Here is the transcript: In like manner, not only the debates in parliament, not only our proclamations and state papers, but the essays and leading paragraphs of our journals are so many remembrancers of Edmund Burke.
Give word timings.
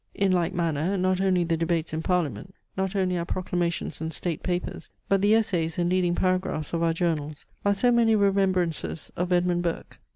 In 0.15 0.31
like 0.31 0.51
manner, 0.51 0.97
not 0.97 1.21
only 1.21 1.43
the 1.43 1.55
debates 1.55 1.93
in 1.93 2.01
parliament, 2.01 2.55
not 2.75 2.95
only 2.95 3.19
our 3.19 3.25
proclamations 3.25 4.01
and 4.01 4.11
state 4.11 4.41
papers, 4.41 4.89
but 5.07 5.21
the 5.21 5.35
essays 5.35 5.77
and 5.77 5.91
leading 5.91 6.15
paragraphs 6.15 6.73
of 6.73 6.81
our 6.81 6.91
journals 6.91 7.45
are 7.63 7.75
so 7.75 7.91
many 7.91 8.15
remembrancers 8.15 9.11
of 9.15 9.31
Edmund 9.31 9.61
Burke. 9.61 9.99